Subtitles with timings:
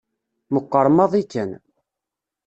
[0.53, 1.51] Meqqer maḍi kan.